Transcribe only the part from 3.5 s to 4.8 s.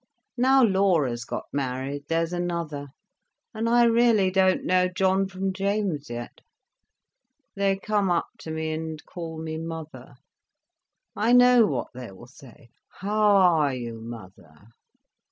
And I really don't